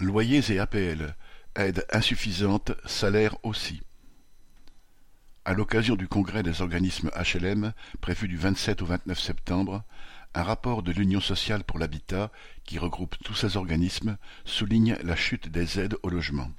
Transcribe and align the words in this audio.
Loyers 0.00 0.50
et 0.50 0.58
APL, 0.58 1.14
aide 1.56 1.84
insuffisante, 1.92 2.72
salaire 2.86 3.36
aussi. 3.42 3.82
À 5.44 5.52
l'occasion 5.52 5.94
du 5.94 6.08
congrès 6.08 6.42
des 6.42 6.62
organismes 6.62 7.10
HLM, 7.10 7.74
prévu 8.00 8.26
du 8.26 8.38
27 8.38 8.80
au 8.80 8.86
29 8.86 9.20
septembre, 9.20 9.84
un 10.34 10.42
rapport 10.42 10.82
de 10.82 10.90
l'Union 10.90 11.20
sociale 11.20 11.64
pour 11.64 11.78
l'habitat, 11.78 12.30
qui 12.64 12.78
regroupe 12.78 13.14
tous 13.22 13.34
ces 13.34 13.58
organismes, 13.58 14.16
souligne 14.46 14.96
la 15.02 15.16
chute 15.16 15.48
des 15.48 15.78
aides 15.78 15.98
au 16.02 16.08
logement. 16.08 16.50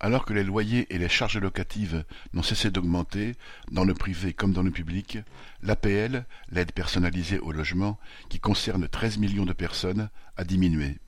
Alors 0.00 0.26
que 0.26 0.34
les 0.34 0.44
loyers 0.44 0.94
et 0.94 0.98
les 0.98 1.08
charges 1.08 1.38
locatives 1.38 2.04
n'ont 2.34 2.42
cessé 2.42 2.70
d'augmenter, 2.70 3.36
dans 3.70 3.84
le 3.84 3.94
privé 3.94 4.34
comme 4.34 4.52
dans 4.52 4.62
le 4.62 4.70
public, 4.70 5.16
l'APL, 5.62 6.26
l'aide 6.50 6.72
personnalisée 6.72 7.38
au 7.38 7.52
logement, 7.52 7.98
qui 8.28 8.38
concerne 8.38 8.86
13 8.86 9.16
millions 9.16 9.46
de 9.46 9.54
personnes, 9.54 10.10
a 10.36 10.44
diminué. 10.44 10.98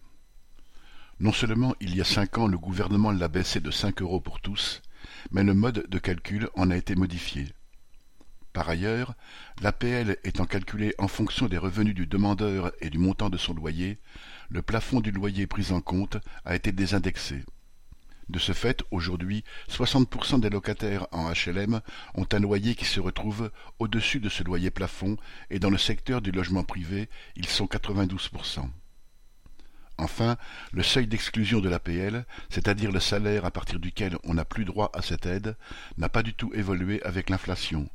Non 1.18 1.32
seulement 1.32 1.74
il 1.80 1.96
y 1.96 2.02
a 2.02 2.04
cinq 2.04 2.36
ans 2.36 2.46
le 2.46 2.58
gouvernement 2.58 3.10
l'a 3.10 3.28
baissé 3.28 3.60
de 3.60 3.70
cinq 3.70 4.02
euros 4.02 4.20
pour 4.20 4.40
tous, 4.40 4.82
mais 5.30 5.44
le 5.44 5.54
mode 5.54 5.86
de 5.88 5.98
calcul 5.98 6.50
en 6.54 6.70
a 6.70 6.76
été 6.76 6.94
modifié. 6.94 7.46
Par 8.52 8.68
ailleurs, 8.68 9.14
l'APL 9.62 10.18
étant 10.24 10.44
calculée 10.44 10.94
en 10.98 11.08
fonction 11.08 11.46
des 11.46 11.56
revenus 11.56 11.94
du 11.94 12.06
demandeur 12.06 12.70
et 12.82 12.90
du 12.90 12.98
montant 12.98 13.30
de 13.30 13.38
son 13.38 13.54
loyer, 13.54 13.98
le 14.50 14.60
plafond 14.60 15.00
du 15.00 15.10
loyer 15.10 15.46
pris 15.46 15.72
en 15.72 15.80
compte 15.80 16.18
a 16.44 16.54
été 16.54 16.70
désindexé. 16.70 17.44
De 18.28 18.38
ce 18.38 18.52
fait, 18.52 18.82
aujourd'hui, 18.90 19.42
60% 19.70 20.40
des 20.40 20.50
locataires 20.50 21.06
en 21.12 21.32
HLM 21.32 21.80
ont 22.14 22.26
un 22.30 22.40
loyer 22.40 22.74
qui 22.74 22.84
se 22.84 23.00
retrouve 23.00 23.50
au-dessus 23.78 24.20
de 24.20 24.28
ce 24.28 24.42
loyer 24.42 24.70
plafond 24.70 25.16
et 25.48 25.60
dans 25.60 25.70
le 25.70 25.78
secteur 25.78 26.20
du 26.20 26.30
logement 26.30 26.64
privé, 26.64 27.08
ils 27.36 27.48
sont 27.48 27.64
92%. 27.64 28.68
Enfin, 30.06 30.36
le 30.70 30.84
seuil 30.84 31.08
d'exclusion 31.08 31.58
de 31.58 31.68
l'APL, 31.68 32.26
c'est-à-dire 32.48 32.92
le 32.92 33.00
salaire 33.00 33.44
à 33.44 33.50
partir 33.50 33.80
duquel 33.80 34.16
on 34.22 34.34
n'a 34.34 34.44
plus 34.44 34.64
droit 34.64 34.92
à 34.94 35.02
cette 35.02 35.26
aide, 35.26 35.56
n'a 35.98 36.08
pas 36.08 36.22
du 36.22 36.32
tout 36.32 36.52
évolué 36.54 37.02
avec 37.02 37.28
l'inflation. 37.28 37.88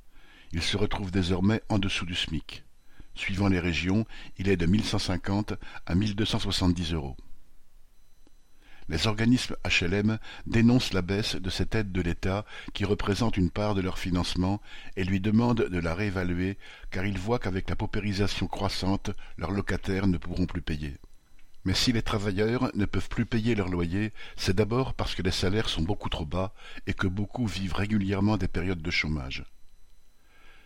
Il 0.51 0.61
se 0.61 0.75
retrouve 0.75 1.09
désormais 1.09 1.61
en 1.69 1.79
dessous 1.79 2.05
du 2.05 2.13
SMIC. 2.13 2.65
Suivant 3.15 3.47
les 3.47 3.61
régions, 3.61 4.05
il 4.37 4.49
est 4.49 4.57
de 4.57 4.65
1150 4.65 5.53
à 5.85 5.95
1270 5.95 6.91
euros. 6.91 7.15
Les 8.89 9.07
organismes 9.07 9.55
HLM 9.63 10.19
dénoncent 10.45 10.91
la 10.91 11.01
baisse 11.01 11.37
de 11.37 11.49
cette 11.49 11.75
aide 11.75 11.93
de 11.93 12.01
l'État 12.01 12.43
qui 12.73 12.83
représente 12.83 13.37
une 13.37 13.51
part 13.51 13.73
de 13.73 13.79
leur 13.79 13.97
financement 13.97 14.61
et 14.97 15.05
lui 15.05 15.21
demandent 15.21 15.69
de 15.69 15.79
la 15.79 15.95
réévaluer 15.95 16.57
car 16.89 17.05
ils 17.05 17.17
voient 17.17 17.39
qu'avec 17.39 17.69
la 17.69 17.77
paupérisation 17.77 18.47
croissante, 18.47 19.11
leurs 19.37 19.51
locataires 19.51 20.07
ne 20.07 20.17
pourront 20.17 20.45
plus 20.45 20.61
payer. 20.61 20.97
Mais 21.63 21.73
si 21.73 21.91
les 21.91 22.01
travailleurs 22.01 22.71
ne 22.73 22.85
peuvent 22.85 23.09
plus 23.09 23.25
payer 23.25 23.53
leur 23.53 23.69
loyer, 23.69 24.13
c'est 24.35 24.55
d'abord 24.55 24.93
parce 24.93 25.13
que 25.13 25.21
les 25.21 25.31
salaires 25.31 25.69
sont 25.69 25.83
beaucoup 25.83 26.09
trop 26.09 26.25
bas 26.25 26.53
et 26.87 26.93
que 26.93 27.07
beaucoup 27.07 27.45
vivent 27.45 27.75
régulièrement 27.75 28.37
des 28.37 28.47
périodes 28.47 28.81
de 28.81 28.91
chômage. 28.91 29.45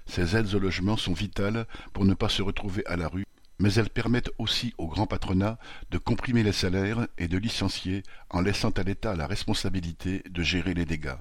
Ces 0.06 0.38
aides 0.38 0.54
au 0.54 0.60
logement 0.60 0.98
sont 0.98 1.14
vitales 1.14 1.68
pour 1.92 2.06
ne 2.06 2.14
pas 2.14 2.30
se 2.30 2.42
retrouver 2.42 2.86
à 2.86 2.96
la 2.96 3.08
rue, 3.08 3.26
mais 3.60 3.74
elles 3.74 3.90
permettent 3.90 4.32
aussi 4.38 4.74
au 4.78 4.88
grand 4.88 5.08
patronat 5.08 5.58
de 5.92 5.98
comprimer 5.98 6.44
les 6.44 6.54
salaires 6.54 7.08
et 7.18 7.28
de 7.28 7.38
licencier 7.38 8.04
en 8.30 8.42
laissant 8.42 8.70
à 8.72 8.84
l'État 8.84 9.16
la 9.16 9.28
responsabilité 9.28 10.24
de 10.30 10.44
gérer 10.44 10.74
les 10.74 10.86
dégâts. 10.86 11.18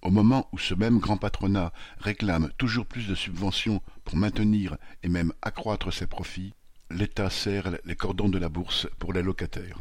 Au 0.00 0.10
moment 0.10 0.48
où 0.52 0.58
ce 0.58 0.74
même 0.74 1.00
grand 1.00 1.16
patronat 1.16 1.72
réclame 1.98 2.50
toujours 2.56 2.86
plus 2.86 3.08
de 3.08 3.16
subventions 3.16 3.82
pour 4.04 4.16
maintenir 4.16 4.76
et 5.02 5.08
même 5.08 5.32
accroître 5.42 5.92
ses 5.92 6.06
profits, 6.06 6.54
l'État 6.90 7.30
serre 7.30 7.78
les 7.84 7.96
cordons 7.96 8.28
de 8.28 8.38
la 8.38 8.48
bourse 8.48 8.88
pour 8.98 9.12
les 9.12 9.22
locataires. 9.22 9.78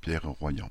Pierre 0.00 0.28
Royan 0.28 0.70